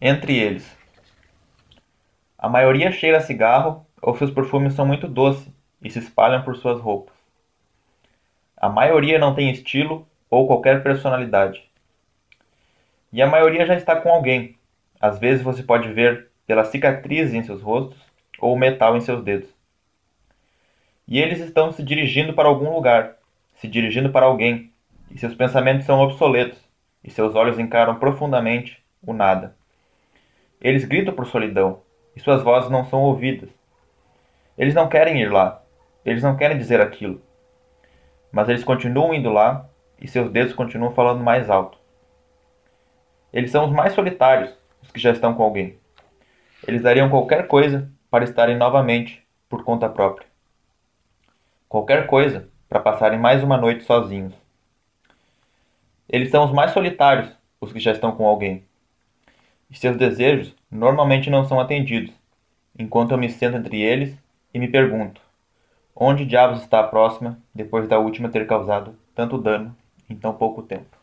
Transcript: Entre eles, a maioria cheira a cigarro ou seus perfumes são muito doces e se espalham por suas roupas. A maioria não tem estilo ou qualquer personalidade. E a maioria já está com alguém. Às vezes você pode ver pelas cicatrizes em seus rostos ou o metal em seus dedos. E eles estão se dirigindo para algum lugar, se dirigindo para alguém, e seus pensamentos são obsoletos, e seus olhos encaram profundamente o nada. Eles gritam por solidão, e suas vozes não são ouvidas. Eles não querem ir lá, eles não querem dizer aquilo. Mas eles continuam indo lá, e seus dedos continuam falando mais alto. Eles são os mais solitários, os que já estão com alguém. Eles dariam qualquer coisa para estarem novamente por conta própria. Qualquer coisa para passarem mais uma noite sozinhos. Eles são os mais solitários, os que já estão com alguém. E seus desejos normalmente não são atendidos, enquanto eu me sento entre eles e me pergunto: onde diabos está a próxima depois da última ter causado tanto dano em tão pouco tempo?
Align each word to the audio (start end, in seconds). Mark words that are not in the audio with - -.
Entre 0.00 0.36
eles, 0.36 0.76
a 2.36 2.50
maioria 2.50 2.92
cheira 2.92 3.16
a 3.16 3.20
cigarro 3.20 3.86
ou 4.02 4.14
seus 4.14 4.30
perfumes 4.30 4.74
são 4.74 4.84
muito 4.84 5.08
doces 5.08 5.50
e 5.80 5.88
se 5.88 5.98
espalham 5.98 6.42
por 6.42 6.54
suas 6.54 6.78
roupas. 6.78 7.14
A 8.58 8.68
maioria 8.68 9.18
não 9.18 9.34
tem 9.34 9.50
estilo 9.50 10.06
ou 10.28 10.46
qualquer 10.46 10.82
personalidade. 10.82 11.64
E 13.10 13.22
a 13.22 13.26
maioria 13.26 13.64
já 13.64 13.74
está 13.74 13.96
com 13.96 14.10
alguém. 14.10 14.58
Às 15.00 15.18
vezes 15.18 15.42
você 15.42 15.62
pode 15.62 15.90
ver 15.90 16.28
pelas 16.46 16.68
cicatrizes 16.68 17.32
em 17.32 17.42
seus 17.42 17.62
rostos 17.62 17.98
ou 18.38 18.52
o 18.52 18.58
metal 18.58 18.98
em 18.98 19.00
seus 19.00 19.24
dedos. 19.24 19.48
E 21.08 21.18
eles 21.18 21.40
estão 21.40 21.72
se 21.72 21.82
dirigindo 21.82 22.34
para 22.34 22.48
algum 22.48 22.70
lugar, 22.70 23.16
se 23.54 23.66
dirigindo 23.66 24.10
para 24.10 24.26
alguém, 24.26 24.70
e 25.10 25.18
seus 25.18 25.34
pensamentos 25.34 25.86
são 25.86 26.00
obsoletos, 26.00 26.58
e 27.02 27.10
seus 27.10 27.34
olhos 27.34 27.58
encaram 27.58 27.98
profundamente 27.98 28.82
o 29.00 29.14
nada. 29.14 29.56
Eles 30.60 30.84
gritam 30.84 31.14
por 31.14 31.26
solidão, 31.26 31.82
e 32.14 32.20
suas 32.20 32.42
vozes 32.42 32.70
não 32.70 32.84
são 32.86 33.00
ouvidas. 33.02 33.50
Eles 34.56 34.74
não 34.74 34.88
querem 34.88 35.20
ir 35.20 35.30
lá, 35.30 35.62
eles 36.04 36.22
não 36.22 36.36
querem 36.36 36.56
dizer 36.56 36.80
aquilo. 36.80 37.20
Mas 38.32 38.48
eles 38.48 38.64
continuam 38.64 39.14
indo 39.14 39.30
lá, 39.30 39.68
e 40.00 40.08
seus 40.08 40.30
dedos 40.30 40.54
continuam 40.54 40.92
falando 40.92 41.22
mais 41.22 41.50
alto. 41.50 41.78
Eles 43.32 43.50
são 43.50 43.66
os 43.66 43.72
mais 43.72 43.92
solitários, 43.92 44.56
os 44.82 44.90
que 44.90 45.00
já 45.00 45.10
estão 45.10 45.34
com 45.34 45.42
alguém. 45.42 45.78
Eles 46.66 46.82
dariam 46.82 47.10
qualquer 47.10 47.46
coisa 47.46 47.90
para 48.10 48.24
estarem 48.24 48.56
novamente 48.56 49.22
por 49.48 49.62
conta 49.62 49.88
própria. 49.88 50.26
Qualquer 51.68 52.06
coisa 52.06 52.48
para 52.68 52.80
passarem 52.80 53.18
mais 53.18 53.42
uma 53.42 53.56
noite 53.56 53.84
sozinhos. 53.84 54.34
Eles 56.08 56.30
são 56.30 56.44
os 56.44 56.52
mais 56.52 56.70
solitários, 56.70 57.30
os 57.60 57.72
que 57.72 57.80
já 57.80 57.92
estão 57.92 58.12
com 58.12 58.26
alguém. 58.26 58.64
E 59.70 59.76
seus 59.76 59.96
desejos 59.96 60.54
normalmente 60.70 61.30
não 61.30 61.44
são 61.44 61.60
atendidos, 61.60 62.14
enquanto 62.78 63.12
eu 63.12 63.18
me 63.18 63.28
sento 63.28 63.56
entre 63.56 63.80
eles 63.80 64.16
e 64.52 64.58
me 64.58 64.68
pergunto: 64.68 65.20
onde 65.94 66.24
diabos 66.24 66.62
está 66.62 66.80
a 66.80 66.88
próxima 66.88 67.38
depois 67.54 67.88
da 67.88 67.98
última 67.98 68.28
ter 68.28 68.46
causado 68.46 68.96
tanto 69.14 69.38
dano 69.38 69.76
em 70.08 70.16
tão 70.16 70.32
pouco 70.32 70.62
tempo? 70.62 70.96